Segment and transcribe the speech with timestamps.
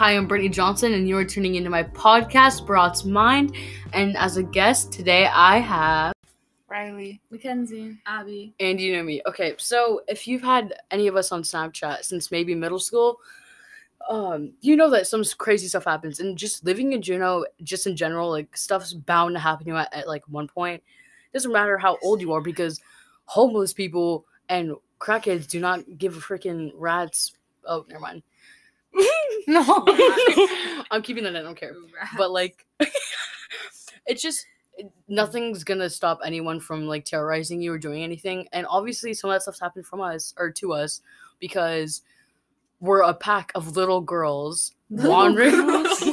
[0.00, 3.54] Hi, I'm Brittany Johnson, and you are tuning into my podcast, Broad's Mind.
[3.92, 6.14] And as a guest today, I have.
[6.68, 7.20] Riley.
[7.30, 8.54] Mackenzie, Abby.
[8.60, 9.20] And you know me.
[9.26, 13.18] Okay, so if you've had any of us on Snapchat since maybe middle school,
[14.08, 16.18] um, you know that some crazy stuff happens.
[16.18, 19.76] And just living in Juneau, just in general, like stuff's bound to happen to you
[19.76, 20.82] at, at like one point.
[21.34, 22.80] doesn't matter how old you are because
[23.26, 27.34] homeless people and crackheads do not give a freaking rats.
[27.66, 28.22] Oh, never mind.
[29.46, 29.64] No.
[30.90, 31.36] I'm keeping that in.
[31.36, 31.74] I don't care.
[32.16, 32.64] But like,
[34.06, 34.46] it's just
[35.08, 38.46] nothing's gonna stop anyone from like terrorizing you or doing anything.
[38.52, 41.00] And obviously, some of that stuff's happened from us or to us
[41.40, 42.02] because
[42.80, 46.04] we're a pack of little girls Little wandering girls?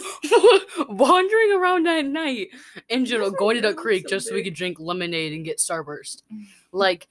[0.90, 2.50] wandering around at night
[2.90, 5.58] in general, going to Duck Creek so just so we could drink lemonade and get
[5.58, 6.24] Starburst.
[6.72, 7.08] Like,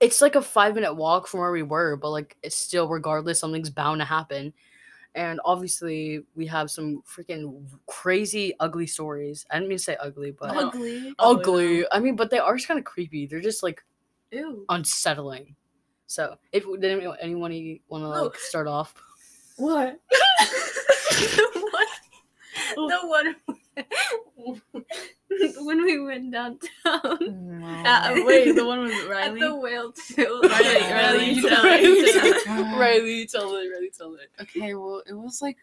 [0.00, 3.40] it's like a five minute walk from where we were, but like it's still regardless,
[3.40, 4.52] something's bound to happen.
[5.14, 9.46] And obviously, we have some freaking crazy, ugly stories.
[9.50, 11.14] I didn't mean to say ugly, but Ugly.
[11.18, 11.84] Oh, ugly.
[11.90, 13.26] I mean, but they are just kind of creepy.
[13.26, 13.82] They're just like
[14.30, 14.64] Ew.
[14.68, 15.56] unsettling.
[16.06, 17.40] So, if did anyone, anyone
[17.88, 18.22] want to Oh.
[18.24, 18.94] like start off?
[19.56, 19.98] What?
[19.98, 19.98] one.
[22.76, 23.36] The one.
[25.60, 26.68] when we went downtown.
[26.84, 29.40] Uh, wait, the one with Riley.
[29.42, 30.40] At the whale too.
[30.44, 32.78] Riley, Riley, you tell it, you tell it.
[32.78, 33.68] Riley, tell it.
[33.68, 34.30] Riley, tell it.
[34.40, 35.58] Okay, well, it was like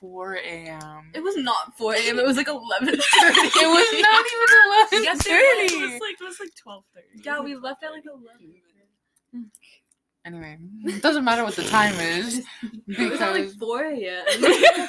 [0.00, 1.10] 4 a.m.
[1.14, 2.18] It was not 4 a.m.
[2.18, 2.60] It was like 11:30.
[2.82, 5.04] It was not even 11:30.
[5.04, 5.72] Yes, it was.
[5.72, 6.54] It was like it was like
[7.20, 7.24] 12:30.
[7.24, 9.50] Yeah, we left at like 11.
[10.24, 12.44] Anyway, it doesn't matter what the time is
[12.86, 13.04] Because...
[13.06, 14.88] It was at like 4 a.m.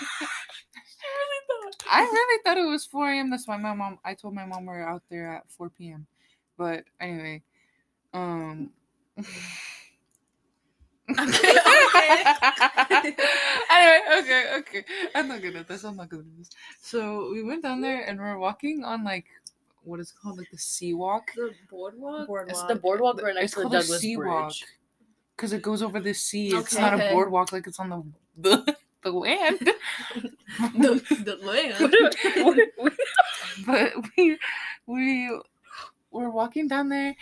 [1.91, 3.29] I really thought it was 4 a.m.
[3.29, 3.99] That's why my mom.
[4.05, 6.07] I told my mom we are out there at 4 p.m.
[6.57, 7.43] But anyway,
[8.13, 8.71] um.
[9.17, 9.25] anyway,
[14.19, 14.85] okay, okay.
[15.13, 15.83] I'm not good at this.
[15.83, 16.49] I'm not good at this.
[16.81, 19.25] So we went down there and we're walking on like
[19.83, 21.31] what is it called, like the sea walk.
[21.35, 22.29] the boardwalk.
[22.47, 24.65] It's the boardwalk right next It's to the called a Douglas sea walk Bridge.
[25.35, 26.55] because it goes over the sea.
[26.55, 28.03] It's not a boardwalk like it's on the
[28.37, 29.59] the, the land.
[30.77, 31.95] the, the land.
[33.65, 34.37] but we
[34.87, 35.39] we
[36.11, 37.15] were walking down there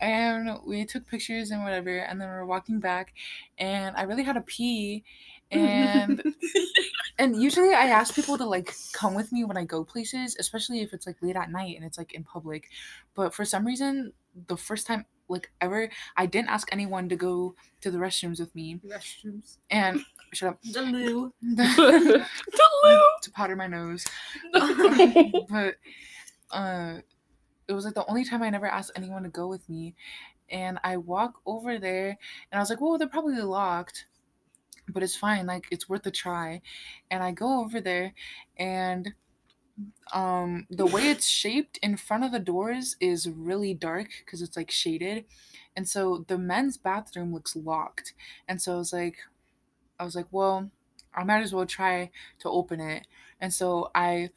[0.00, 3.14] and we took pictures and whatever and then we were walking back
[3.58, 5.02] and i really had to pee
[5.50, 6.22] and
[7.18, 10.80] and usually i ask people to like come with me when i go places especially
[10.80, 12.68] if it's like late at night and it's like in public
[13.14, 14.12] but for some reason
[14.48, 18.54] the first time like ever i didn't ask anyone to go to the restrooms with
[18.54, 19.56] me Restrooms.
[19.70, 20.00] and
[20.32, 21.32] shut up The loo.
[21.42, 22.24] the
[22.84, 23.00] loo.
[23.22, 24.04] to powder my nose
[24.52, 25.74] but
[26.52, 26.98] uh
[27.68, 29.96] it was like the only time I never asked anyone to go with me.
[30.50, 34.04] And I walk over there and I was like, well, they're probably locked,
[34.90, 35.46] but it's fine.
[35.46, 36.62] Like, it's worth a try.
[37.10, 38.14] And I go over there
[38.56, 39.12] and
[40.12, 44.56] um the way it's shaped in front of the doors is really dark because it's
[44.56, 45.24] like shaded.
[45.76, 48.14] And so the men's bathroom looks locked.
[48.48, 49.18] And so i was like
[49.98, 50.70] i was like well
[51.14, 52.10] i might as well try
[52.40, 53.06] to open it.
[53.40, 54.30] And so i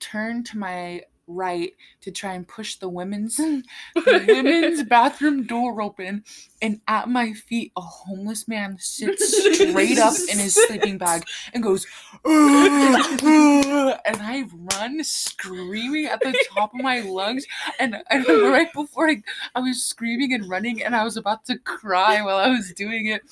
[0.00, 6.24] turned to my right to try and push the women's the women's bathroom door open
[6.62, 11.62] and at my feet a homeless man sits straight up in his sleeping bag and
[11.62, 11.86] goes
[12.24, 17.46] and i run screaming at the top of my lungs.
[17.78, 19.22] And, and right before I,
[19.54, 23.06] I was screaming and running and i was about to cry while i was doing
[23.06, 23.22] it.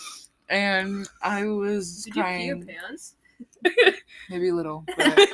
[0.49, 3.15] And i was Did you pee your pants?
[4.31, 5.29] Maybe a little but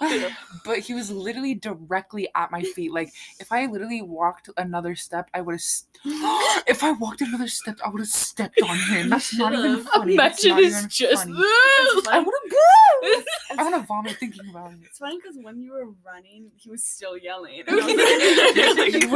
[0.64, 2.92] but he was literally directly at my feet.
[2.92, 5.60] Like if I literally walked another step, I would have.
[5.60, 5.88] St-
[6.68, 9.08] if I walked another step, I would have stepped on him.
[9.10, 10.14] That's not even funny.
[10.14, 11.24] Imagine it's just.
[11.24, 11.34] funny.
[11.38, 13.24] I funny- would have.
[13.58, 14.78] I want to vomit thinking about it.
[14.84, 17.62] It's funny because when you were running, he was still yelling.
[17.66, 17.78] when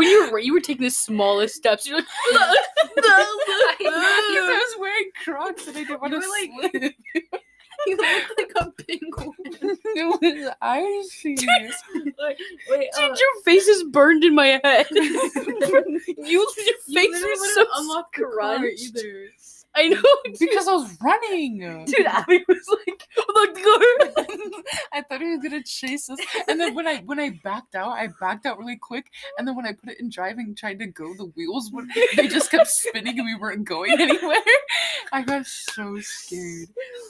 [0.09, 5.67] you were you were taking the smallest steps, you're like, Because I was wearing Crocs
[5.69, 7.43] and I didn't want to like- slip.
[7.91, 9.33] you look like a penguin.
[9.97, 11.37] it was icy.
[12.19, 12.39] like,
[12.71, 14.87] wait, uh, your face is burned in my head.
[14.91, 18.97] you, your you face was so unlock the car scrunched.
[18.97, 19.29] either.
[19.79, 20.39] I know, dude.
[20.39, 21.85] because I was running.
[21.85, 24.06] Dude, Abby was like, look, look.
[24.93, 26.19] I thought he was gonna chase us,
[26.49, 29.07] and then when I when I backed out, I backed out really quick,
[29.39, 31.87] and then when I put it in driving, tried to go, the wheels would
[32.17, 34.37] they just kept spinning, and we weren't going anywhere.
[35.13, 36.69] I got so scared.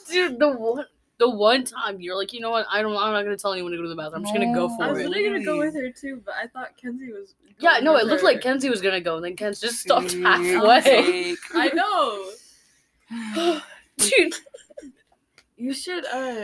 [0.09, 0.85] dude, the one.
[1.19, 2.67] The one time you're like, you know what?
[2.71, 2.95] I don't.
[2.95, 4.17] I'm not gonna tell anyone to go to the bathroom.
[4.17, 4.87] I'm just gonna go for it.
[4.87, 5.09] I was it.
[5.09, 7.33] literally gonna go with her too, but I thought Kenzie was.
[7.57, 8.27] Yeah, going no, with it looked her.
[8.27, 11.35] like Kenzie was gonna go, and then Kenzie just stopped Sick, halfway.
[11.55, 13.61] I know.
[13.97, 14.35] Dude,
[15.55, 16.43] You should uh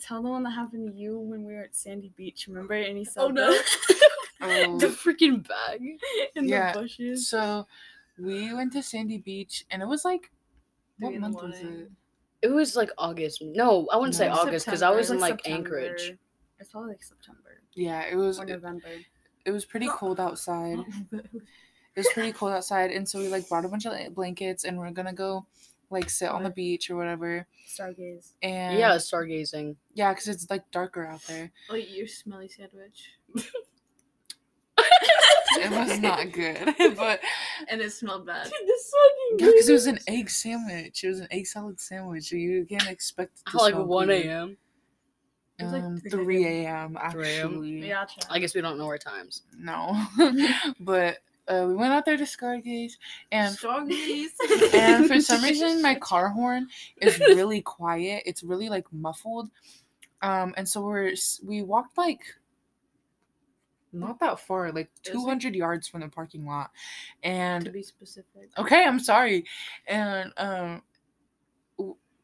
[0.00, 2.46] tell the one that happened to you when we were at Sandy Beach.
[2.48, 2.74] Remember?
[2.74, 3.48] And he said, "Oh no,
[4.40, 4.78] oh.
[4.78, 5.80] the um, freaking bag
[6.34, 6.72] in yeah.
[6.72, 7.66] the bushes." So
[8.18, 10.30] we went to Sandy Beach, and it was like,
[10.98, 11.90] what month was it?
[12.42, 13.42] It was like August.
[13.42, 15.78] No, I wouldn't no, say August because I was in like September.
[15.78, 16.16] Anchorage.
[16.58, 17.60] It's probably like September.
[17.74, 18.38] Yeah, it was.
[18.38, 18.88] Or November.
[18.88, 19.06] It,
[19.46, 20.78] it was pretty cold outside.
[21.12, 21.30] it
[21.96, 24.90] was pretty cold outside, and so we like brought a bunch of blankets, and we're
[24.90, 25.46] gonna go
[25.92, 27.46] like sit on the beach or whatever.
[27.68, 28.32] Stargaze.
[28.42, 29.76] And yeah, stargazing.
[29.94, 31.52] Yeah, because it's like darker out there.
[31.70, 33.10] Oh, your smelly sandwich.
[34.78, 37.20] it was not good, but
[37.68, 38.44] and it smelled bad.
[38.44, 41.04] Dude, yeah, because it was an egg sandwich.
[41.04, 42.30] It was an egg salad sandwich.
[42.30, 44.56] So you can't expect it to like one a.m.
[45.58, 46.98] It was like um, 3 a.m.
[47.00, 47.86] actually.
[47.86, 49.42] Yeah, I guess we don't know our times.
[49.56, 49.96] No,
[50.80, 51.18] but
[51.48, 52.92] uh, we went out there to Stargaze,
[53.30, 54.30] and Stargaze.
[54.74, 56.68] and for some reason, my car horn
[57.00, 58.22] is really quiet.
[58.26, 59.50] It's really like muffled.
[60.22, 62.20] Um, and so we're we walked like
[63.92, 66.70] not that far, like 200 yards from the parking lot.
[67.22, 68.50] And to be specific.
[68.58, 69.44] Okay, I'm sorry.
[69.86, 70.82] And um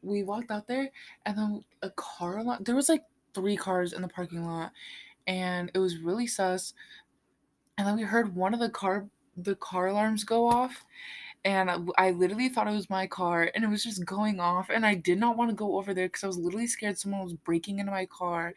[0.01, 0.89] we walked out there
[1.25, 4.71] and then a car lot there was like three cars in the parking lot
[5.27, 6.73] and it was really sus.
[7.79, 10.85] And then we heard one of the car the car alarms go off.
[11.45, 14.85] And I, literally thought it was my car and it was just going off and
[14.85, 17.31] i did not want to go over there because i was literally scared someone was
[17.33, 18.53] breaking into my car.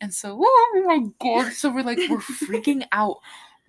[0.00, 1.52] And so oh my god.
[1.52, 3.18] So we're like we're freaking out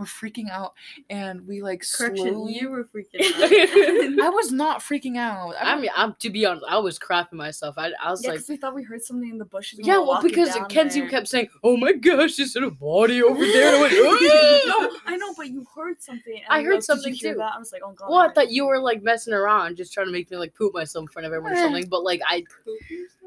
[0.04, 0.74] we're freaking out
[1.10, 3.22] and we like slowly you were freaking
[4.20, 4.26] out.
[4.26, 5.56] I was not freaking out.
[5.60, 7.76] I, I mean i'm to be honest i was crapping myself.
[7.78, 10.22] I, I was yeah, like we thought we heard something in the bushes yeah well
[10.22, 11.10] because kenzie there.
[11.10, 15.34] kept saying oh my gosh is it a body over there went, no i know
[15.36, 17.36] but you heard something i heard something too.
[17.36, 17.54] that?
[17.56, 20.08] i was like oh god well i thought you were like messing around just trying
[20.08, 22.44] to make me like poop myself in front of everyone or something but like i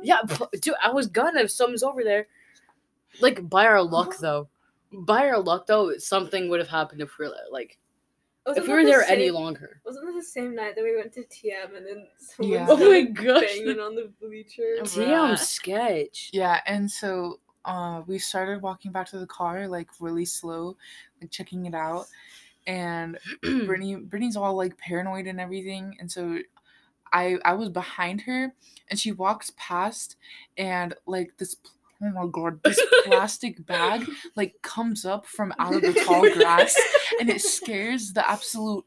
[0.02, 0.18] yeah
[0.60, 2.26] dude i was gonna if someone's over there.
[3.20, 3.90] Like by our uh-huh.
[3.90, 4.48] luck though
[4.92, 7.78] by our luck though, something would have happened if we were like
[8.46, 9.80] wasn't if we were the there same, any longer.
[9.84, 12.66] Wasn't it the same night that we went to TM and then someone yeah.
[12.68, 14.76] oh my gosh banging on the bleacher?
[14.82, 16.30] TM sketch.
[16.32, 20.76] Yeah, and so uh, we started walking back to the car like really slow,
[21.20, 22.06] like checking it out.
[22.68, 26.38] And Brittany, Brittany's all like paranoid and everything, and so
[27.12, 28.54] I I was behind her,
[28.90, 30.16] and she walks past,
[30.56, 31.56] and like this
[32.02, 36.76] oh my god, this plastic bag like comes up from out of the tall grass
[37.20, 38.84] and it scares the absolute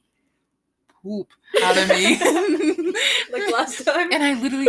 [1.02, 1.30] poop
[1.64, 2.20] out of me.
[3.32, 4.12] like last time.
[4.12, 4.68] And I literally,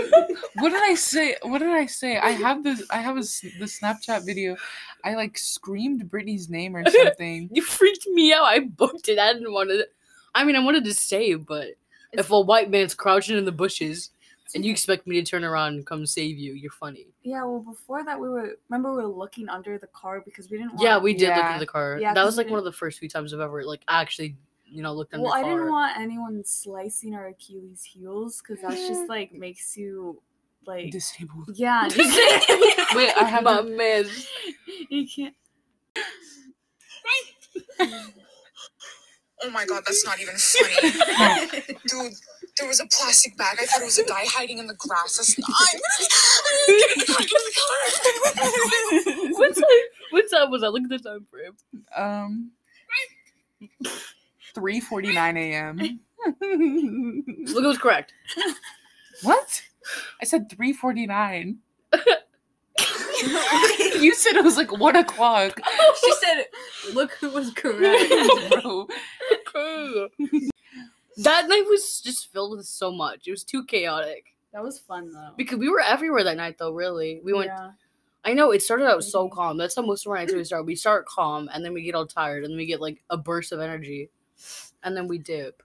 [0.56, 1.36] what did I say?
[1.42, 2.18] What did I say?
[2.18, 2.82] I have this.
[2.90, 4.56] I have a the Snapchat video.
[5.04, 7.48] I like screamed Brittany's name or something.
[7.52, 8.44] you freaked me out.
[8.44, 9.18] I booked it.
[9.18, 9.86] I didn't want to.
[10.34, 11.68] I mean, I wanted to save, but
[12.12, 14.10] it's, if a white man's crouching in the bushes
[14.54, 16.52] and you expect me to turn around and come save you.
[16.54, 17.06] You're funny.
[17.22, 20.58] Yeah, well, before that, we were remember we were looking under the car because we
[20.58, 20.72] didn't.
[20.72, 21.36] Want, yeah, we did yeah.
[21.36, 21.98] look under the car.
[22.00, 24.82] Yeah, that was like one of the first few times I've ever like actually, you
[24.82, 25.24] know, looked under.
[25.24, 25.42] The car.
[25.42, 30.20] Well, I didn't want anyone slicing our Achilles heels because that's just like makes you
[30.66, 31.50] like disabled.
[31.54, 31.84] Yeah.
[32.94, 34.06] Wait, I have my man.
[34.88, 35.34] You can't.
[39.42, 40.92] Oh my god, that's not even funny.
[41.86, 42.12] Dude,
[42.58, 43.58] there was a plastic bag.
[43.60, 45.16] I thought it was a guy hiding in the grass.
[45.16, 45.48] That's not.
[49.38, 49.64] what time?
[50.10, 50.72] What time was that?
[50.72, 51.56] Look at the time frame.
[51.96, 52.50] Um,
[54.54, 55.76] three forty nine a.m.
[55.78, 55.92] Look,
[56.42, 58.12] it was correct.
[59.22, 59.62] What?
[60.20, 61.58] I said three forty nine.
[64.00, 65.58] you said it was like one o'clock.
[66.00, 66.46] she said,
[66.94, 68.12] "Look who was correct,
[68.62, 68.88] bro."
[71.18, 73.26] that night was just filled with so much.
[73.26, 74.36] It was too chaotic.
[74.52, 75.32] That was fun though.
[75.36, 77.20] Because we were everywhere that night though, really.
[77.22, 77.72] We went yeah.
[78.24, 79.34] I know it started out so mm-hmm.
[79.34, 79.56] calm.
[79.56, 80.66] That's how most of our nights we start.
[80.66, 83.16] We start calm and then we get all tired and then we get like a
[83.16, 84.10] burst of energy.
[84.82, 85.62] And then we dip.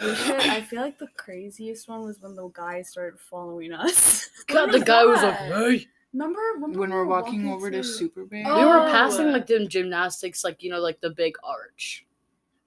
[0.00, 4.28] I feel like the craziest one was when the guy started following us.
[4.46, 5.08] God, the guy that?
[5.08, 5.86] was like, hey.
[6.12, 8.44] Remember, remember when we are walking, walking over to, to Super Bear?
[8.44, 9.58] We were passing like oh.
[9.58, 12.06] the gymnastics, like you know, like the big arch.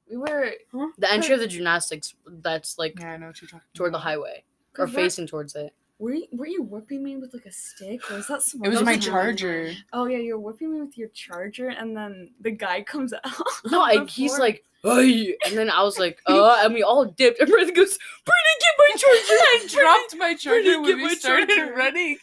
[0.09, 0.87] We were huh?
[0.97, 2.13] the entry of the gymnastics.
[2.27, 3.99] That's like yeah, I know what you're talking toward about.
[3.99, 4.43] the highway
[4.77, 5.73] or facing towards it.
[5.99, 8.81] Were you, were you whipping me with like a stick or is that It was
[8.81, 9.71] my charger.
[9.93, 13.31] Oh yeah, you're whipping me with your charger, and then the guy comes out.
[13.69, 17.39] No, I, he's like, hey, and then I was like, uh, and we all dipped.
[17.39, 19.23] And Brandon goes, Brandon, get my my charger.
[19.29, 21.73] I dropped my charger when we started charger.
[21.73, 22.17] running,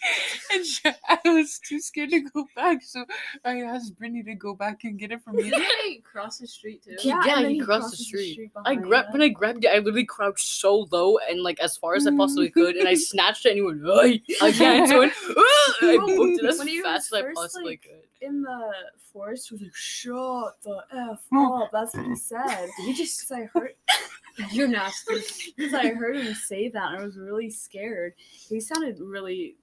[0.53, 2.83] and she, I was too scared to go back.
[2.83, 3.05] So
[3.45, 5.51] I asked Brittany to go back and get it for me.
[5.51, 6.97] Did he cross the street too?
[6.99, 8.29] He, yeah, yeah he, he, crossed, the street.
[8.29, 9.69] The street I grabbed when I grabbed it.
[9.69, 12.95] I literally crouched so low and like as far as I possibly could, and I
[12.95, 14.87] snatched it and he went again.
[14.87, 18.73] So I booked it as fast as I possibly like, could in the
[19.13, 22.69] forest was like, "Shut the f up." That's what he said.
[22.79, 23.75] He just because I heard
[24.53, 25.23] you're nasty
[25.57, 28.15] because I heard him say that and I was really scared.
[28.49, 29.57] He sounded really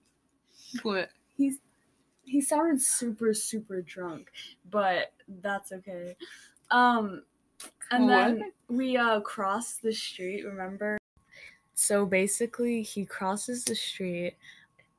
[0.83, 1.09] what?
[1.38, 1.59] He's
[2.24, 4.31] he sounded super super drunk,
[4.69, 6.15] but that's okay.
[6.71, 7.24] Um,
[7.91, 8.12] and what?
[8.12, 10.43] then we uh crossed the street.
[10.43, 10.97] Remember?
[11.75, 14.35] So basically, he crosses the street.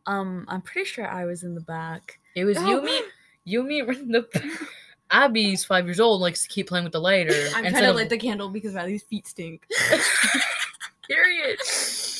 [0.06, 2.20] Um, I'm pretty sure I was in the back.
[2.34, 2.68] It was oh.
[2.68, 3.00] you, me,
[3.46, 4.66] Yumi the
[5.10, 7.32] Abby's five years old likes to keep playing with the lighter.
[7.54, 9.66] I'm trying to light the candle because Riley's feet stink.
[11.08, 11.58] Period.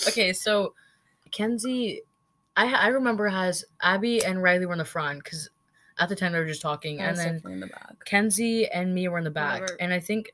[0.07, 0.75] Okay, so
[1.33, 2.03] Kenzie,
[2.57, 5.51] I I remember has Abby and Riley were in the front because
[5.99, 7.71] at the time they were just talking, and then the
[8.05, 9.81] Kenzie and me were in the back, Whatever.
[9.81, 10.33] and I think,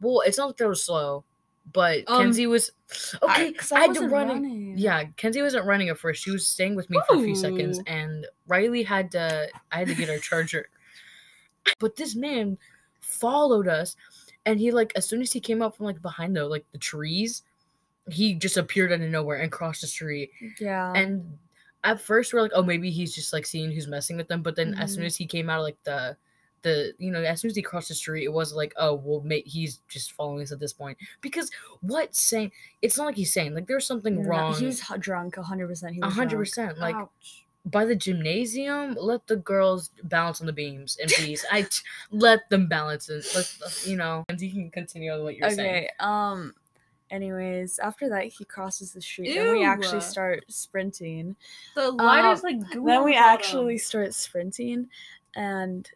[0.00, 1.24] well, it's not that they were slow,
[1.72, 2.70] but um, Kenzie was
[3.22, 3.26] okay.
[3.26, 4.28] I, I, I had to run.
[4.28, 4.78] Running.
[4.78, 6.22] Yeah, Kenzie wasn't running at first.
[6.22, 7.02] She was staying with me Ooh.
[7.06, 9.48] for a few seconds, and Riley had to.
[9.72, 10.68] I had to get her charger.
[11.78, 12.58] but this man
[13.00, 13.96] followed us,
[14.46, 16.78] and he like as soon as he came up from like behind the like the
[16.78, 17.42] trees,
[18.10, 20.30] he just appeared out of nowhere and crossed the street.
[20.60, 21.38] Yeah, and
[21.82, 24.42] at first we are like, oh, maybe he's just like seeing who's messing with them.
[24.42, 24.80] But then mm-hmm.
[24.80, 25.06] as soon mm-hmm.
[25.06, 26.16] as he came out of like the
[26.64, 29.20] the you know as soon as he crossed the street it was like oh well
[29.20, 30.98] mate he's just following us at this point.
[31.20, 32.50] Because what saying
[32.82, 34.54] it's not like he's saying like there's something no, wrong.
[34.54, 37.44] he's drunk 100% he 100% like Ouch.
[37.66, 42.48] by the gymnasium let the girls balance on the beams and please i t- let
[42.50, 45.84] them balance it let you know and you can continue on what you're okay, saying.
[45.84, 46.54] Okay um
[47.10, 51.36] anyways after that he crosses the street and we actually start sprinting.
[51.74, 54.88] The light um, is like then we actually start sprinting
[55.36, 55.88] and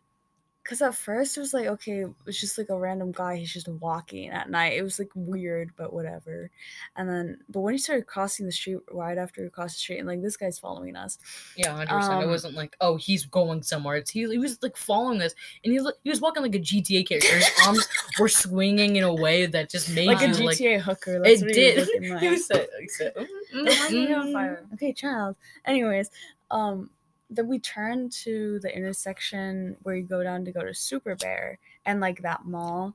[0.68, 3.36] because at first it was like, okay, it's just like a random guy.
[3.36, 4.74] He's just walking at night.
[4.74, 6.50] It was like weird, but whatever.
[6.94, 9.96] And then, but when he started crossing the street right after he crossed the street,
[9.96, 11.16] and like this guy's following us.
[11.56, 12.22] Yeah, hundred um, percent.
[12.22, 13.96] It wasn't like, oh, he's going somewhere.
[13.96, 14.28] It's he.
[14.28, 15.34] He was like following us,
[15.64, 17.34] and he was he was walking like a GTA character.
[17.34, 17.88] His arms
[18.20, 21.22] were swinging in a way that just made like you, a GTA like, hooker.
[21.24, 21.88] That's it did.
[22.02, 22.30] He, like.
[22.30, 23.14] was so, said,
[23.54, 24.74] mm-hmm.
[24.74, 25.36] Okay, child.
[25.64, 26.10] Anyways,
[26.50, 26.90] um
[27.30, 31.58] then we turn to the intersection where you go down to go to Super Bear
[31.86, 32.94] and like that mall.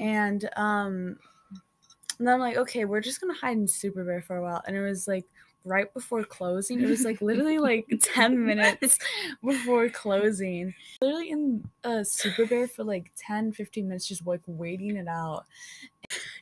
[0.00, 1.18] And um
[2.18, 4.62] and then I'm like, okay, we're just gonna hide in Super Bear for a while.
[4.66, 5.24] And it was like
[5.64, 6.80] right before closing.
[6.80, 8.98] It was like literally like 10 minutes
[9.44, 10.74] before closing.
[11.00, 15.44] Literally in uh Super Bear for like 10, 15 minutes, just like waiting it out.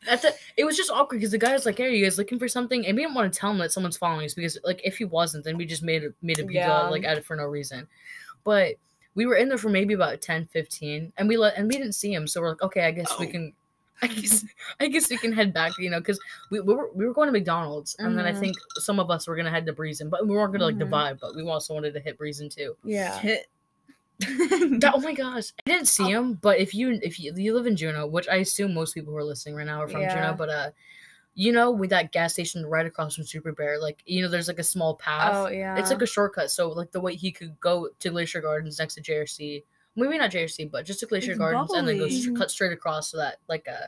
[0.06, 0.36] That's it.
[0.56, 2.48] It was just awkward because the guy was like, "Hey, are you guys looking for
[2.48, 4.98] something?" And we didn't want to tell him that someone's following us because, like, if
[4.98, 6.82] he wasn't, then we just made it made a big yeah.
[6.82, 7.88] deal like out of for no reason.
[8.44, 8.76] But
[9.14, 11.94] we were in there for maybe about 10, 15, and we let and we didn't
[11.94, 13.16] see him, so we're like, okay, I guess oh.
[13.20, 13.52] we can.
[14.02, 14.44] I guess
[14.78, 16.20] I guess we can head back, you know, because
[16.50, 18.16] we, we were we were going to McDonald's, and mm-hmm.
[18.18, 18.40] then I mm-hmm.
[18.40, 20.74] think some of us were gonna head to Breeze In, but we weren't gonna like
[20.74, 20.80] mm-hmm.
[20.80, 22.76] divide, but we also wanted to hit Breeze In too.
[22.84, 23.18] Yeah.
[23.18, 23.46] Hit
[24.18, 26.20] that, oh my gosh, I didn't see oh.
[26.20, 29.12] him, but if you if you, you live in Juneau, which I assume most people
[29.12, 30.14] who are listening right now are from yeah.
[30.14, 30.70] Juneau, but uh,
[31.34, 34.48] you know, with that gas station right across from Super Bear, like you know, there's
[34.48, 35.32] like a small path.
[35.34, 36.50] Oh yeah, it's like a shortcut.
[36.50, 39.62] So like the way he could go to Glacier Gardens next to JRC,
[39.96, 41.78] maybe not JRC, but just to Glacier it's Gardens bubbly.
[41.78, 43.86] and then go st- cut straight across to that like a uh,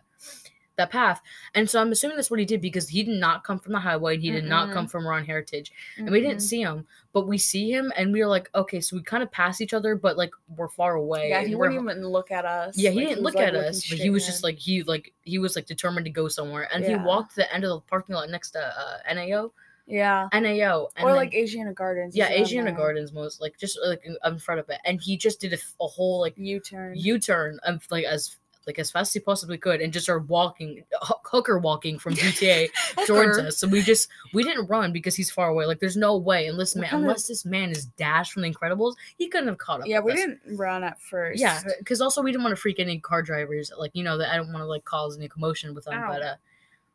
[0.78, 1.20] that path.
[1.54, 3.78] And so I'm assuming that's what he did because he did not come from the
[3.78, 4.14] highway.
[4.14, 5.70] and He did mm not come from Ron Heritage.
[5.98, 8.80] mm And we didn't see him, but we see him and we are like, okay,
[8.80, 11.28] so we kind of pass each other, but like we're far away.
[11.28, 12.78] Yeah, he wouldn't even look at us.
[12.78, 14.82] Yeah, he like, didn't he look like, at us, but he was just like, he
[14.84, 16.68] like, he was like determined to go somewhere.
[16.72, 16.90] And yeah.
[16.90, 19.52] he walked to the end of the parking lot next to uh, NAO.
[19.86, 20.28] Yeah.
[20.32, 20.88] NAO.
[21.00, 22.14] or then, like Asiana Gardens.
[22.14, 24.78] Yeah, Asiana Gardens most like just like in front of it.
[24.84, 26.94] And he just did a, a whole like U turn.
[26.96, 28.36] U turn of like as
[28.68, 32.68] like as fast as he possibly could and just started walking hooker walking from GTA
[33.06, 33.56] towards us.
[33.56, 35.64] So we just we didn't run because he's far away.
[35.64, 39.28] Like there's no way unless man unless this man is Dash from the Incredibles, he
[39.28, 39.86] couldn't have caught up.
[39.86, 40.18] Yeah, we us.
[40.18, 41.40] didn't run at first.
[41.40, 43.72] Yeah, because also we didn't want to freak any car drivers.
[43.76, 46.08] Like you know that I don't want to like cause any commotion with them, Ow.
[46.08, 46.34] but uh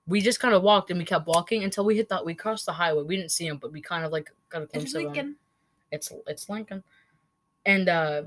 [0.05, 2.67] we just kind of walked and we kept walking until we hit that we crossed
[2.67, 3.03] the highway.
[3.03, 5.37] We didn't see him, but we kind of like got a glimpse of him.
[5.91, 6.83] It's it's Lincoln.
[7.65, 8.23] And uh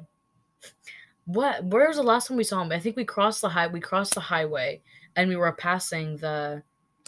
[1.26, 1.64] what?
[1.64, 2.72] Where was the last time we saw him?
[2.72, 3.66] I think we crossed the high.
[3.66, 4.80] We crossed the highway,
[5.16, 6.62] and we were passing the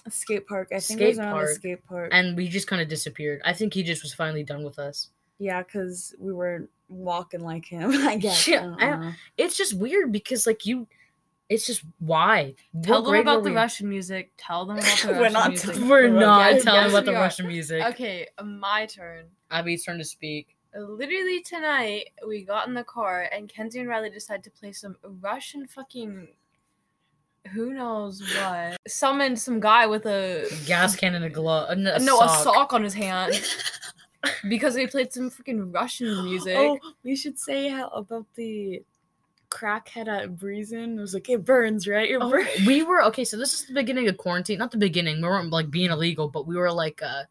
[0.08, 0.68] skate park.
[0.70, 3.40] I think skate it was park, the skate park, and we just kind of disappeared.
[3.44, 5.08] I think he just was finally done with us.
[5.38, 7.90] Yeah, because we were walking like him.
[8.08, 8.46] I guess.
[8.48, 10.87] Yeah, I I, it's just weird because like you,
[11.48, 12.54] It's just why.
[12.82, 13.56] Tell What them about the we?
[13.56, 14.32] Russian music.
[14.37, 15.70] Tell them about the We're Russian not music.
[15.75, 17.20] telling- We're not Yes, telling yes, about the are.
[17.22, 17.82] Russian music.
[17.84, 19.26] Okay, my turn.
[19.50, 20.56] Abby's turn to speak.
[20.76, 24.96] Literally tonight, we got in the car and Kenzie and Riley decided to play some
[25.20, 26.28] Russian fucking.
[27.52, 28.76] Who knows what?
[28.88, 30.46] Summoned some guy with a.
[30.66, 31.70] Gas can and a glove.
[31.70, 32.30] A, a no, sock.
[32.30, 33.40] a sock on his hand.
[34.48, 36.56] because they played some freaking Russian music.
[36.56, 38.82] Oh, we should say how about the
[39.50, 40.98] crackhead at Breeze In.
[40.98, 42.10] It was like it burns, right?
[42.10, 43.25] It Oh, we were okay.
[43.25, 44.58] So this is the beginning of quarantine.
[44.58, 45.22] Not the beginning.
[45.22, 47.22] We weren't like being illegal, but we were like uh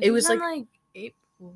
[0.00, 1.54] it was like- like April,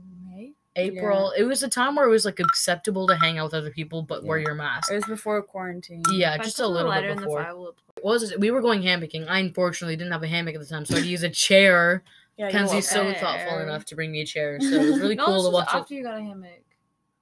[0.78, 0.96] May.
[0.98, 1.32] April.
[1.36, 4.02] It was a time where it was like acceptable to hang out with other people,
[4.02, 4.90] but wear your mask.
[4.90, 6.02] It was before quarantine.
[6.10, 7.42] Yeah, If just a little bit before.
[7.42, 7.74] file.
[8.02, 8.40] What was it?
[8.40, 9.28] We were going hammocking.
[9.28, 11.28] I unfortunately didn't have a hammock at the time, so I had to use a
[11.30, 12.02] chair.
[12.36, 12.46] yeah.
[12.46, 13.20] you Kenzie's so welcome.
[13.20, 15.68] thoughtful enough to bring me a chair, so it was really no, cool to watch
[15.72, 15.96] after it.
[15.98, 16.62] you got a hammock.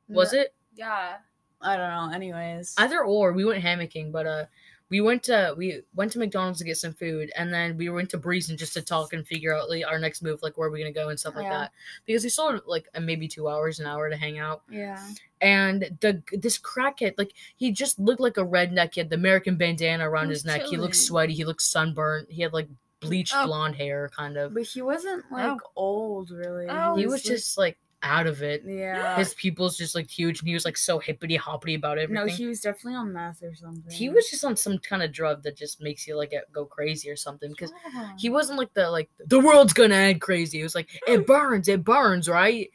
[0.09, 1.15] Was it Yeah.
[1.63, 2.15] I don't know.
[2.15, 3.33] Anyways, either or?
[3.33, 4.45] We went hammocking, but uh,
[4.89, 8.09] we went to we went to McDonald's to get some food, and then we went
[8.11, 10.69] to Breeze In just to talk and figure out like our next move, like where
[10.69, 11.59] are we're gonna go and stuff like Yeah.
[11.59, 11.73] that.
[12.07, 14.63] Because we still had like uh, maybe two hours, an hour to hang out.
[14.71, 15.03] yeah.
[15.43, 19.57] and the this crackhead like he just looked like a redneck he had the american
[19.57, 22.67] bandana around his neck he looked sweaty he looked sunburnt he had like
[23.01, 23.45] bleached Oh.
[23.47, 25.59] blonde hair kind of But he wasn't like Ow.
[25.77, 26.67] old, really.
[26.71, 26.97] Ow.
[26.97, 27.77] he was like- just like
[28.07, 29.17] out of it yeah.
[29.17, 32.33] his pupils just like huge and he was like so hippity hoppity about everything no,
[32.33, 33.93] he was definitely on meth or something.
[33.93, 37.11] he was just on some kind of drug that just makes you like go crazy
[37.11, 37.73] or something because
[38.19, 40.61] he wasn't like the like the world's gonna end crazy.
[40.61, 42.71] It was like it burns, it burns, right?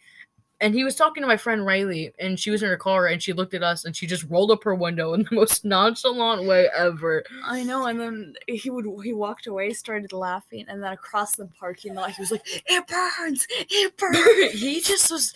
[0.61, 3.21] And he was talking to my friend Riley, and she was in her car, and
[3.21, 6.47] she looked at us, and she just rolled up her window in the most nonchalant
[6.47, 7.23] way ever.
[7.43, 11.47] I know, and then he would he walked away, started laughing, and then across the
[11.59, 15.33] parking lot, he was like, "It burns, it burns." he just was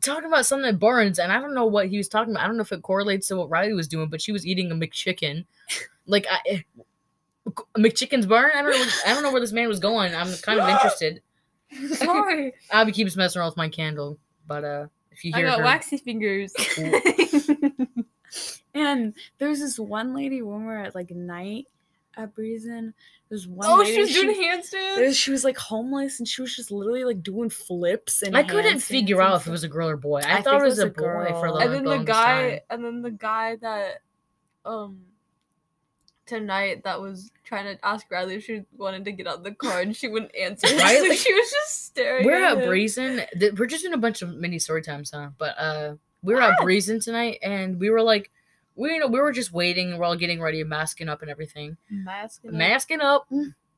[0.00, 2.44] talking about something that burns, and I don't know what he was talking about.
[2.44, 4.70] I don't know if it correlates to what Riley was doing, but she was eating
[4.70, 5.44] a McChicken,
[6.06, 6.60] like I, eh,
[7.76, 8.50] McChicken's burn.
[8.54, 8.86] I don't know.
[9.06, 10.14] I don't know where this man was going.
[10.14, 11.22] I'm kind of interested.
[11.94, 12.52] Sorry.
[12.70, 14.18] Abby keeps messing around with my candle,
[14.50, 16.52] but uh, if you I got her, waxy fingers.
[18.72, 21.66] And there was this one lady when we were at like night
[22.16, 22.94] at Breeze In.
[23.28, 23.94] There's one oh, lady.
[23.94, 25.14] she was doing handstands.
[25.16, 28.80] she was like homeless and she was just literally like doing flips and I couldn't
[28.80, 30.20] figure out if it was a girl or boy.
[30.20, 31.40] I I, thought think it was a, boy girl.
[31.40, 32.60] for the and then the guy, time.
[32.70, 34.02] and then the guy that,
[34.64, 35.00] um,
[36.30, 39.52] tonight that was trying to ask Riley if she wanted to get out of the
[39.54, 40.66] car and she wouldn't answer.
[40.78, 42.24] Riley- she was just staring.
[42.24, 42.66] We're at at.
[42.66, 43.22] Breeze In.
[43.58, 45.30] We're just in a bunch of mini story times, huh?
[45.36, 48.30] But uh, we were at Breeze In tonight, and we were like,
[48.76, 49.98] we you know we were just waiting.
[49.98, 52.40] We're all getting ready, and masking up and everything, Mask.
[52.44, 53.28] and masking up,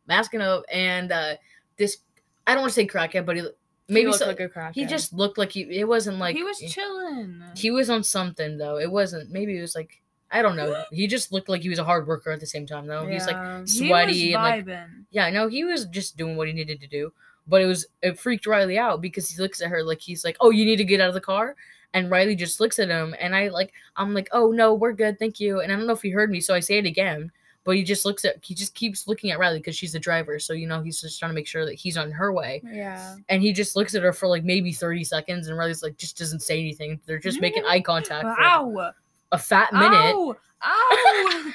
[0.06, 1.34] masking up, and uh,
[1.76, 1.98] this
[2.46, 3.48] I don't want to say crackhead, but he He
[3.88, 5.62] maybe looked so- like he just looked like he.
[5.62, 7.42] It wasn't like he was chilling.
[7.56, 8.78] He was on something though.
[8.78, 9.30] It wasn't.
[9.30, 10.00] Maybe it was like
[10.32, 10.84] I don't know.
[10.90, 13.06] He just looked like he was a hard worker at the same time though.
[13.06, 15.30] He's like He sweaty was and like yeah.
[15.30, 17.12] No, he was just doing what he needed to do.
[17.46, 20.36] But it was it freaked Riley out because he looks at her like he's like,
[20.40, 21.54] oh, you need to get out of the car.
[21.94, 25.18] And Riley just looks at him, and I like I'm like, oh no, we're good,
[25.18, 25.60] thank you.
[25.60, 27.30] And I don't know if he heard me, so I say it again.
[27.64, 30.38] But he just looks at he just keeps looking at Riley because she's the driver,
[30.38, 32.62] so you know he's just trying to make sure that he's on her way.
[32.64, 33.16] Yeah.
[33.28, 36.18] And he just looks at her for like maybe 30 seconds, and Riley's like just
[36.18, 36.98] doesn't say anything.
[37.06, 37.68] They're just making mm.
[37.68, 38.24] eye contact.
[38.24, 38.92] for Ow!
[39.32, 40.14] A fat minute.
[40.14, 40.36] Ow!
[40.64, 41.52] Ow!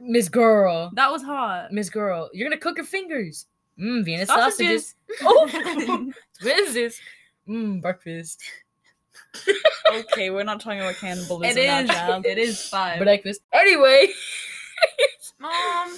[0.02, 0.90] Miss Girl.
[0.94, 1.72] that was hot.
[1.72, 2.28] Miss Girl.
[2.34, 3.46] You're gonna cook your fingers.
[3.78, 4.94] Mmm, Vienna sausages.
[5.20, 5.74] Sausages.
[5.82, 7.00] Oh, this?
[7.48, 8.42] Mmm, breakfast.
[9.92, 11.56] Okay, we're not talking about cannibalism.
[11.56, 11.90] It is.
[12.24, 12.98] It is five.
[12.98, 13.40] Breakfast.
[13.52, 14.08] Anyway.
[15.38, 15.96] Mom.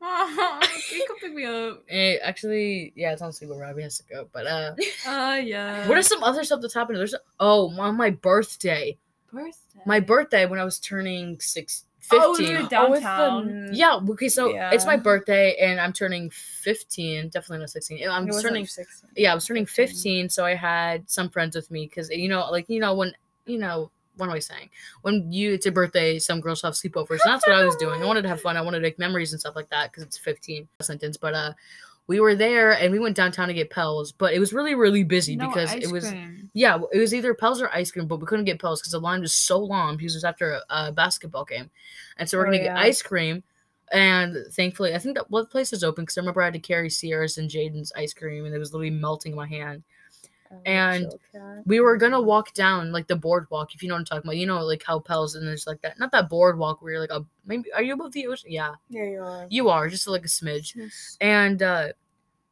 [0.00, 1.82] Mom, can you come pick me up?
[1.88, 3.60] eh, actually, yeah, it's on sleepover.
[3.60, 4.28] Robbie has to go.
[4.32, 4.74] But uh
[5.06, 5.88] Uh, yeah.
[5.88, 6.98] what are some other stuff that's happening?
[6.98, 8.96] There's oh on my birthday.
[9.32, 9.80] Birthday?
[9.86, 12.56] My birthday when I was turning six, Oh, 15.
[12.56, 12.60] Oh,
[12.90, 13.68] with the- downtown.
[13.74, 17.28] yeah, okay, so it's my birthday and I'm turning 15.
[17.28, 17.98] Definitely not 16.
[18.08, 19.10] I'm It wasn't turning 16.
[19.16, 19.86] yeah, I was turning 15.
[20.26, 23.12] 15, so I had some friends with me because you know, like you know, when
[23.46, 24.70] you know, what am I saying?
[25.02, 27.20] When you it's your birthday, some girls have sleepovers.
[27.24, 28.02] And that's what I was doing.
[28.02, 28.56] I wanted to have fun.
[28.56, 31.16] I wanted to make memories and stuff like that because it's 15 sentence.
[31.16, 31.52] But uh,
[32.08, 35.04] we were there and we went downtown to get Pels, but it was really really
[35.04, 36.50] busy No because it was cream.
[36.54, 39.00] yeah, it was either Pels or ice cream, but we couldn't get Pels because the
[39.00, 41.70] line was so long because it was after a, a basketball game,
[42.16, 43.42] and so we're Oh, gonna get ice cream.
[43.92, 46.58] And thankfully, I think that what place is open because I remember I had to
[46.60, 49.82] carry Sierra's and Jaden's ice cream, and it was literally melting in my hand
[50.50, 51.12] Oh, And
[51.66, 54.36] we were gonna walk down like the boardwalk, if you know what I'm talking about.
[54.36, 57.10] You know, like how Pels and there's like that, not that boardwalk where you're like,
[57.10, 58.50] a, maybe are you above the ocean?
[58.50, 59.46] Yeah, Yeah, you are.
[59.50, 60.74] you are just like a smidge.
[60.74, 61.16] Yes.
[61.20, 61.88] And uh,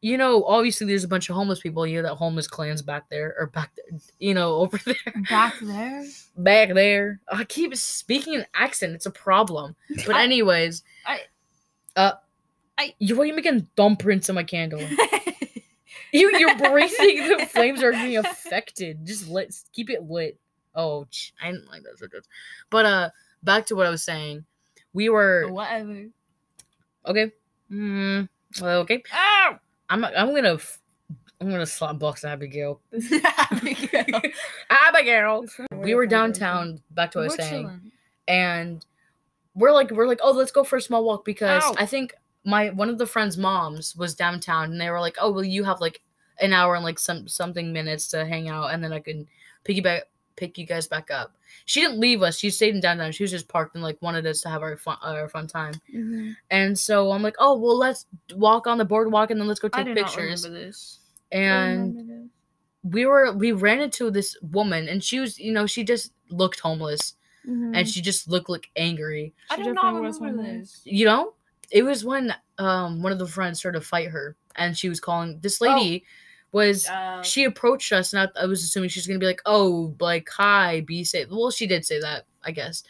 [0.02, 1.86] you know, obviously there's a bunch of homeless people.
[1.86, 4.94] You know that homeless clans back there or back there, you know, over there.
[5.30, 6.04] Back there.
[6.36, 7.20] Back there.
[7.32, 8.92] I keep speaking an accent.
[8.94, 9.74] It's a problem.
[10.06, 11.20] But I- anyways, I-
[11.96, 12.12] uh,
[12.76, 14.80] I- you why are you making thumbprints on my candle?
[16.16, 17.38] you you're breathing.
[17.38, 19.06] the flames are being affected.
[19.06, 20.38] Just let's keep it lit.
[20.74, 21.06] Oh,
[21.42, 21.98] I didn't like that.
[21.98, 22.06] so.
[22.70, 23.10] But uh,
[23.42, 24.44] back to what I was saying.
[24.92, 26.06] We were Whatever.
[27.06, 27.32] okay.
[27.70, 28.28] Mm,
[28.62, 29.02] okay.
[29.12, 29.58] Ow!
[29.90, 30.80] I'm I'm gonna f-
[31.40, 32.80] I'm gonna slap box Abigail.
[33.50, 34.22] Abigail.
[34.70, 35.44] Abigail.
[35.74, 36.80] We were downtown.
[36.90, 37.92] Back to what I was saying,
[38.26, 38.84] and
[39.54, 41.74] we're like we're like oh let's go for a small walk because Ow.
[41.78, 45.30] I think my one of the friends' moms was downtown and they were like oh
[45.30, 46.00] well you have like
[46.40, 49.26] an hour and like some something minutes to hang out and then I can
[49.64, 50.04] pick you back
[50.36, 51.34] pick you guys back up.
[51.64, 52.38] She didn't leave us.
[52.38, 53.10] She stayed in downtown.
[53.12, 55.74] She was just parked and like wanted us to have our fun our fun time.
[55.92, 56.32] Mm-hmm.
[56.50, 59.70] And so I'm like, oh well, let's walk on the boardwalk and then let's go
[59.72, 60.44] I take do not pictures.
[60.46, 60.98] remember this.
[61.32, 62.30] And
[62.82, 66.60] we were we ran into this woman and she was you know she just looked
[66.60, 67.14] homeless
[67.48, 69.32] and she just looked like angry.
[69.50, 70.72] I She do not definitely was remember homeless.
[70.72, 70.92] this.
[70.92, 71.34] You know,
[71.70, 75.00] it was when um one of the friends started to fight her and she was
[75.00, 76.04] calling this lady
[76.56, 79.94] was Uh, she approached us and I, I was assuming she's gonna be like oh
[80.00, 81.28] like hi be safe.
[81.30, 82.82] Well she did say that i guess.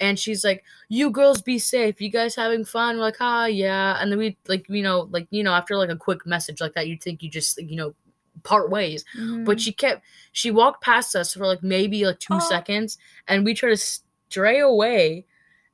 [0.00, 2.00] And she's like you girls be safe.
[2.00, 2.96] You guys having fun?
[2.96, 3.98] We're like ah yeah.
[4.00, 6.74] And then we like you know like you know after like a quick message like
[6.74, 7.94] that you'd think you just you know
[8.42, 9.04] part ways.
[9.16, 9.44] Mm-hmm.
[9.44, 12.48] but she kept she walked past us for like maybe like two Oh.
[12.54, 15.24] seconds and we tried to stray away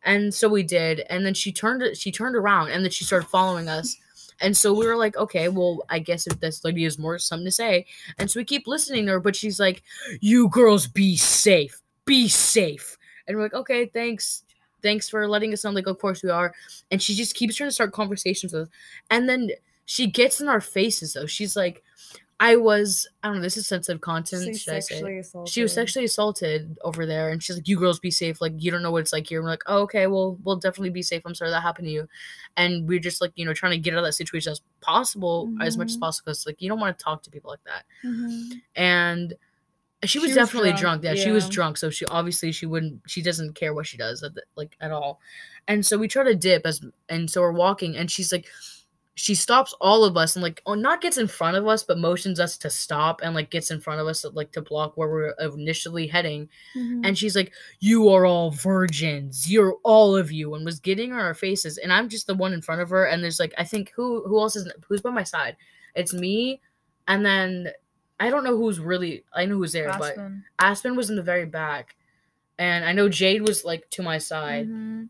[0.05, 1.01] and so we did.
[1.11, 3.97] And then she turned she turned around and then she started following us
[4.41, 7.45] and so we were like okay well i guess if this lady has more something
[7.45, 7.87] to say.
[8.19, 9.83] And so we keep listening to her but she's like
[10.21, 12.97] you girls be safe be safe.
[13.27, 14.45] And we're like okay thanks
[14.83, 16.55] thanks for letting us know like of course we are.
[16.91, 18.69] And she just keeps trying to start conversations with us.
[19.11, 19.51] And then
[19.85, 21.27] she gets in our faces though.
[21.27, 21.83] She's like
[22.41, 25.19] i was i don't know this is sensitive content She's should i say?
[25.19, 25.53] assaulted.
[25.53, 28.41] she was sexually assaulted over there and she's like you girls be safe.
[28.41, 29.43] Like you don't know what it's like here.
[29.43, 31.23] We're like oh, okay well we'll definitely be safe.
[31.27, 32.09] I'm sorry that happened to you.
[32.57, 35.51] And we're just like you know trying to get out of that situation as possible
[35.61, 36.01] as much as Mhm.
[36.01, 37.85] possible because like you don't want to talk to people like that.
[38.05, 38.61] Mhm.
[38.77, 39.35] and
[40.05, 42.67] she was She was definitely drunk, drunk, yeah, she was drunk so she obviously she
[42.67, 45.21] wouldn't she doesn't care what she does at the, like at all.
[45.67, 48.47] And so we try to dip as and so we're walking and she's like
[49.21, 51.99] she stops all of us and like oh not gets in front of us but
[51.99, 55.09] motions us to stop and like gets in front of us like to block where
[55.09, 57.05] we're initially heading Mhm.
[57.05, 61.19] and she's like you are all virgins you're all of you and was getting on
[61.19, 63.65] our faces and i'm just the one in front of her and there's like i
[63.65, 65.57] think who who else is who's by my side
[65.97, 66.61] it's me
[67.09, 67.69] and then
[68.21, 70.45] i don't know who's really i know who's there but Aspen.
[70.61, 71.97] aspen was in the very back
[72.59, 75.09] and i know jade was like to my side Mhm.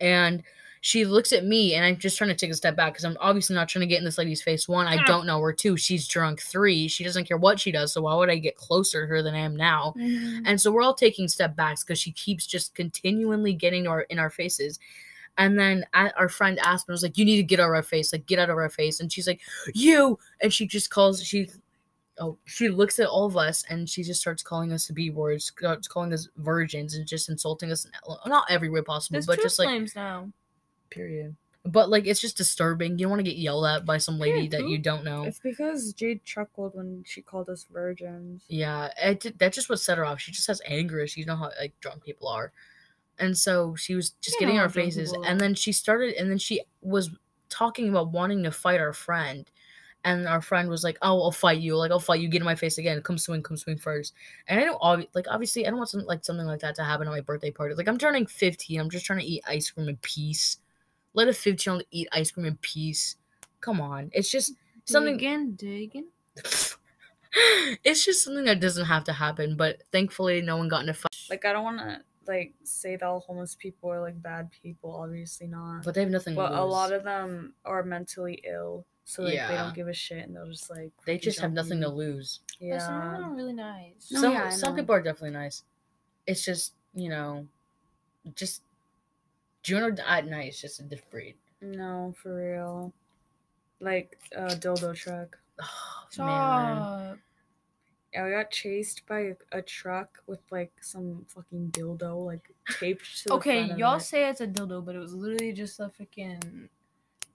[0.00, 0.42] and
[0.82, 3.16] she looks at me and i'm just trying to take a step back because i'm
[3.20, 5.76] obviously not trying to get in this lady's face one i don't know her two
[5.76, 9.02] she's drunk three she doesn't care what she does so why would i get closer
[9.02, 10.42] to her than i am now Mhm.
[10.46, 14.18] and so we're all taking step backs because she keeps just continually getting our in
[14.18, 14.78] our faces
[15.38, 18.12] and then our friend Aspen was like, "You need to get out of our face,
[18.12, 19.40] like get out of our face." And she's like,
[19.72, 21.22] "You," and she just calls.
[21.22, 21.48] She,
[22.18, 25.08] oh, she looks at all of us and she just starts calling us the b
[25.08, 27.86] words, starts calling us virgins, and just insulting us.
[27.86, 27.92] in-
[28.26, 30.30] Not every way possible, There's but just like claims now.
[30.90, 31.36] Period.
[31.64, 32.92] But like it's just disturbing.
[32.92, 35.24] You don't want to get yelled at by some lady that you don't know.
[35.24, 38.42] It's because Jade chuckled when she called us virgins.
[38.48, 40.20] Yeah, it, that's just what set her off.
[40.20, 41.06] She just has anger.
[41.06, 42.52] She know how like drunk people are,
[43.18, 45.10] and so she was just You getting know our faces.
[45.10, 47.10] people And then she started, and then she was
[47.50, 49.50] talking about wanting to fight our friend,
[50.02, 51.76] and our friend was like, "Oh, I'll fight you.
[51.76, 52.28] Like I'll fight you.
[52.28, 53.02] Get in my face again.
[53.02, 53.42] Come swing.
[53.42, 54.14] Come swing first.
[54.48, 56.84] And I don't obvi- like obviously I don't want something like something like that to
[56.84, 57.74] happen at my birthday party.
[57.74, 58.80] Like I'm turning 15.
[58.80, 60.56] I'm just trying to eat ice cream in peace.
[61.14, 63.16] Let a 15 year old eat ice cream in peace.
[63.60, 66.06] Come on, it's just something Digging, digging.
[67.84, 70.94] it's just something that doesn't have to happen, but thankfully no one got in a
[70.94, 71.10] fight.
[71.28, 74.94] Like I don't want to like say that all homeless people are like bad people.
[74.94, 75.84] Obviously not.
[75.84, 76.50] But they have nothing to lose.
[76.50, 79.92] But to a lot of them are mentally ill, so like they don't give a
[79.94, 81.92] shit, and they'll just like they just have jump nothing to you.
[81.92, 82.40] lose.
[82.60, 83.26] But some of them Yeah.
[83.28, 84.10] are really nice.
[84.10, 85.64] No, some yeah, some people are definitely nice.
[86.26, 87.46] It's just, you know,
[88.34, 88.62] just
[89.62, 91.36] Juneau at night is just a different breed.
[91.60, 92.92] No, for real.
[93.80, 95.38] Like a dildo truck.
[95.60, 96.82] Oh, man.
[96.82, 97.18] Stop.
[98.12, 103.18] Yeah, we got chased by a, a truck with like some fucking dildo like taped
[103.22, 104.02] to the Okay, front of y'all it.
[104.02, 106.68] say it's a dildo, but it was literally just a freaking.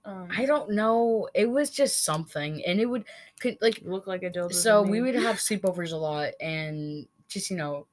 [0.04, 1.30] Um, I don't know.
[1.34, 3.06] It was just something, and it would
[3.40, 4.50] could like look like a dildo.
[4.50, 7.88] to so we would have sleepovers a lot, and just you know,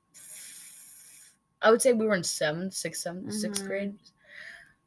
[1.63, 3.67] I would say we were in seventh, sixth, seventh, sixth Mhm.
[3.69, 3.95] grade,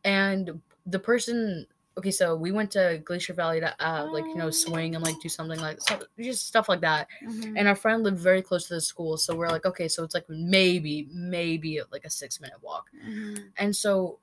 [0.06, 1.66] and the person
[1.98, 5.20] okay, so we went to Glacier Valley to uh, like you know swing and like
[5.22, 7.08] do something like stuff, just stuff like that.
[7.24, 7.56] Mhm.
[7.58, 10.14] And our friend lived very close to the school, so we're like, okay, so it's
[10.14, 12.90] like maybe maybe like a six minute walk.
[13.06, 13.52] Mhm.
[13.58, 14.20] And so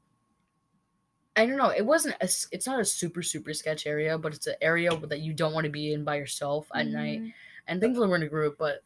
[1.35, 4.47] I don't know, it wasn't a, it's not a super super sketch area, but it's
[4.47, 7.21] an area that you don't want to be in by yourself at night.
[7.23, 7.35] Mhm.
[7.67, 8.83] And thankfully we're in a group, but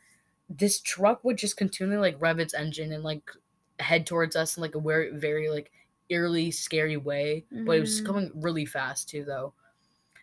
[0.48, 3.28] this truck would just continually like rev its engine and like
[3.80, 5.72] head towards us and like a very very like
[6.10, 7.44] eerily scary way.
[7.50, 8.06] But it was Mhm.
[8.06, 9.52] coming really fast too though.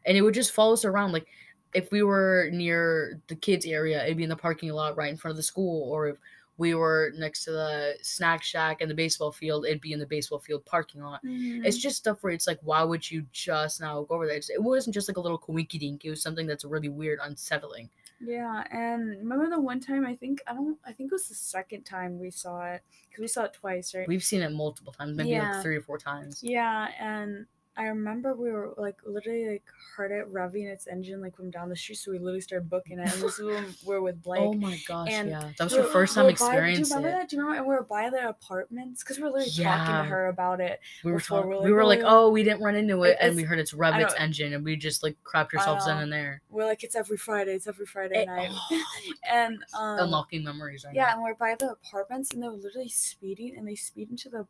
[0.06, 1.28] And it would just follow us around like
[1.74, 5.18] if we were near the kids area, it'd be in the parking lot right in
[5.18, 6.18] front of the school, or if
[6.60, 10.06] we were next to the snack shack and the baseball field, it'd be in the
[10.06, 11.20] baseball field parking lot.
[11.24, 11.82] It's Mhm.
[11.82, 14.36] just stuff where it's like, why would you just now go over there?
[14.36, 16.06] It's- It wasn't just like a little coinky dink.
[16.06, 17.90] It was something that's really weird, unsettling.
[18.26, 21.36] Yeah, and remember the one time I think I don't I think it was the
[21.36, 24.08] second time we saw it because we saw it twice, right?
[24.08, 25.52] We've seen it multiple times, maybe Yeah.
[25.52, 26.42] like three or four times.
[26.44, 29.64] Yeah, and I remember we were like literally like
[29.96, 33.00] heard it revving its engine like from down the street, so we literally started booking
[33.00, 33.12] it.
[33.12, 34.42] And this is when we were with Blake.
[34.42, 36.84] oh my gosh, and yeah, that was we her first time were by- Do you
[36.84, 37.12] remember it.
[37.14, 37.30] that?
[37.30, 37.58] Do you remember?
[37.62, 40.80] And we were by the apartments because we were literally talking to her about it.
[41.04, 43.18] We were talking, we're we like, were "Oh, like, oh, we didn't run into it,
[43.20, 46.14] and we heard it's rev its engine, and we just like crapped ourselves in and
[46.14, 46.42] there.
[46.50, 47.54] We're like, it's every Friday.
[47.54, 48.50] It's every Friday It- night.
[48.52, 48.84] oh,
[49.28, 51.14] and um, unlocking memories right Yeah, now.
[51.14, 54.46] and we're by the apartments, and they were literally speeding, and they speed into the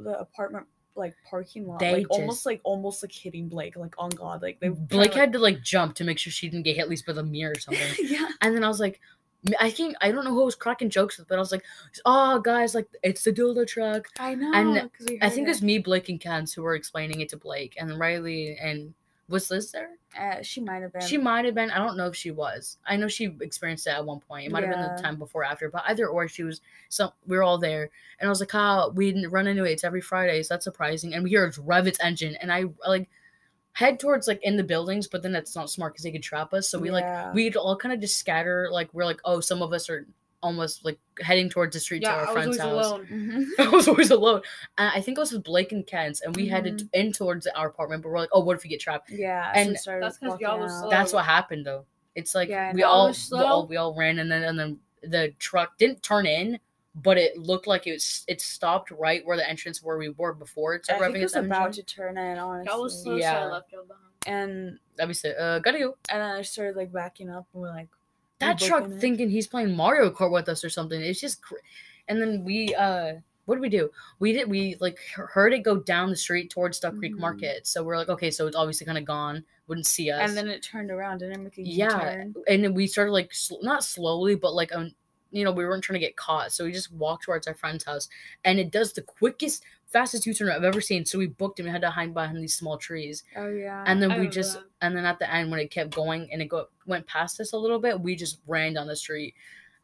[0.00, 0.64] the apartment
[0.98, 4.42] like parking lot, They like just- almost like almost like hitting Blake, like on God,
[4.42, 6.88] like they Blake had to like jump to make sure she didn't get hit at
[6.88, 7.86] least by the mirror or something.
[8.04, 9.00] yeah, And then I was like,
[9.60, 11.62] I think I don't know who I was cracking jokes with, but I was like,
[12.04, 14.50] "Oh, guys, like it's the dildo truck." I know.
[14.52, 14.90] And
[15.22, 17.98] I think it was me, Blake, and Kens who were explaining it to Blake, and
[18.00, 18.94] Riley and
[19.28, 19.90] was Liz there?
[20.18, 21.06] Uh, she might have been.
[21.06, 21.70] She might have been.
[21.70, 22.78] I don't know if she was.
[22.86, 24.46] I know she experienced that at one point.
[24.46, 26.60] It might have been the time before, or after, but either or, she was.
[26.88, 29.72] So we were all there, and I was like, "How we didn't run into it?
[29.72, 32.64] It's every Friday, so that's surprising." And we hear it rev its engine, and I
[32.86, 33.08] like
[33.72, 36.52] head towards like in the buildings, but then that's not smart because they could trap
[36.52, 36.68] us.
[36.68, 38.68] So we like we'd all kind of just scatter.
[38.72, 40.04] Like we're like, oh, some of us are
[40.42, 42.92] almost like heading towards the street Yeah, to our I friend's always house.
[42.92, 43.06] alone.
[43.10, 43.46] Mhm.
[43.58, 44.42] I was always alone.
[44.78, 46.88] And I think I was with Blake and Kent, and we headed Mhm.
[46.92, 48.02] in towards our apartment.
[48.02, 49.10] But we're like, oh, what if we get trapped?
[49.10, 50.90] Yeah, And- started That's 'cause walking y'all was slow.
[50.90, 51.86] That's what happened though.
[52.14, 54.80] It's like Yeah, we all, was we all we all ran, and then and then
[55.02, 56.58] the truck didn't turn in,
[56.94, 60.34] but it looked like it was it stopped right where the entrance where we were
[60.34, 61.84] before it I think it was its about engine.
[61.84, 62.72] to turn in, honestly.
[62.72, 63.44] Y'all was slow, so I Yeah.
[63.46, 64.04] left y'all behind.
[64.26, 65.36] and That'd be sick.
[65.38, 65.96] Uh, gotta go.
[66.10, 67.88] and then I started like backing up, and we're like,
[68.40, 71.00] That truck thinking he's playing Mario Kart with us or something.
[71.00, 71.56] It's just, cr-
[72.08, 73.14] and then we uh.
[73.46, 73.90] What did we do?
[74.18, 74.50] We did.
[74.50, 77.20] We like heard it go down the street towards Duck Creek Mhm.
[77.20, 77.66] Market.
[77.66, 79.42] So we're like, okay, so it's obviously kind of gone.
[79.68, 80.28] Wouldn't see us.
[80.28, 82.34] and then it turned around, didn't it make a yeah U-turn?
[82.46, 84.92] and then we started like sl- not slowly but like um
[85.30, 87.84] you know we weren't trying to get caught so we just walked towards our friend's
[87.84, 88.08] house
[88.44, 91.72] and it does the quickest fastest u-turn i've ever seen so we booked him and
[91.72, 93.84] had to hide behind these small trees Oh yeah.
[93.86, 94.64] and then I we just that.
[94.82, 97.52] and then at the end when it kept going and it go, went past us
[97.52, 99.34] a little bit we just ran down the street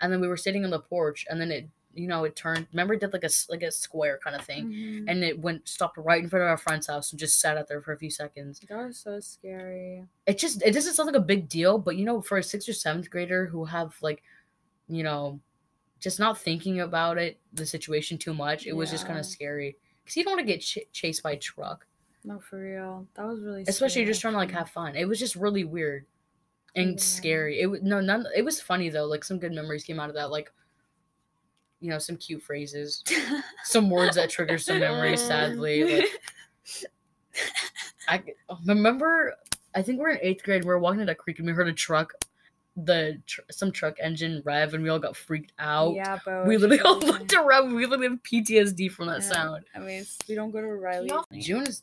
[0.00, 2.66] and then we were sitting on the porch and then it you know it turned
[2.72, 5.04] remember it did like a like a square kind of thing Mhm.
[5.08, 7.68] and it went stopped right in front of our friend's house and just sat out
[7.68, 10.04] there for a few seconds that was so scary.
[10.26, 12.68] it just it doesn't sound like a big deal, but you know, for a sixth
[12.68, 14.22] or seventh grader who have like,
[14.88, 15.38] you know,
[16.00, 19.76] just not thinking about it, the situation too much, it was just kind of scary
[20.04, 21.86] because you don't want to get ch- chased by a truck,
[22.24, 23.06] No, for real.
[23.14, 23.62] That was really.
[23.66, 24.94] especially scary, just trying to like have fun.
[24.96, 26.06] It was just really weird
[26.76, 26.96] and Yeah.
[26.98, 27.60] scary.
[27.60, 28.26] It was no none.
[28.36, 29.06] It was funny though.
[29.06, 30.30] Like some good memories came out of that.
[30.30, 30.52] Like,
[31.80, 33.02] you know, some cute phrases,
[33.64, 35.20] some words that trigger some memories.
[35.22, 36.08] Sadly, like
[38.08, 39.34] I oh, remember.
[39.74, 40.62] I think we we're in eighth grade.
[40.64, 42.12] We were walking to that creek and we heard a truck,
[42.76, 45.94] the tr- some truck engine rev, and we all got freaked out.
[45.94, 47.74] yeah, but we literally all looked around.
[47.74, 49.32] We literally have PTSD from that Yeah.
[49.32, 49.64] sound.
[49.74, 51.10] I mean, it's, we don't go to Riley.
[51.38, 51.82] June is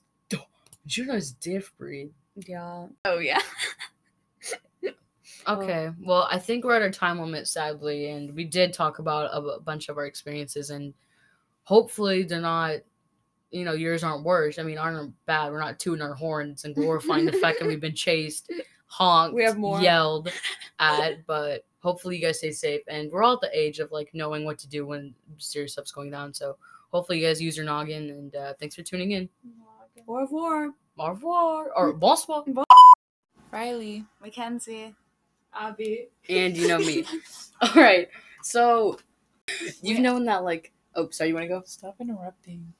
[0.88, 2.12] June is diff breed.
[2.36, 2.88] Yeah.
[3.06, 3.40] Oh yeah.
[5.48, 9.32] Okay, well, I think we're at our time limit, sadly, and we did talk about
[9.34, 10.94] a bunch of our experiences, and
[11.64, 12.76] hopefully they're not,
[13.50, 14.60] you know, yours aren't worse.
[14.60, 15.52] I mean, aren't bad.
[15.52, 18.52] We're not tooting our horns and glorifying the fact that we've been chased,
[18.92, 19.80] honked, We have more.
[19.82, 20.30] yelled
[20.80, 24.10] at, but hopefully you guys stay safe, and we're all at the age of like
[24.14, 26.34] knowing what to do when serious stuff's going down.
[26.34, 26.58] So
[26.92, 29.30] hopefully you guys use your noggin, and uh, thanks for tuning in.
[30.08, 30.72] Au revoir.
[31.00, 32.66] Au revoir or bonsoir, Bon-
[33.52, 34.06] Riley.
[34.22, 34.94] Mackenzie.
[35.54, 36.10] Abby.
[36.30, 37.06] and you know me.
[37.62, 38.08] All right.
[38.44, 39.00] So
[39.82, 41.62] you've known that like oh sorry, you want to go?
[41.66, 42.74] Stop interrupting.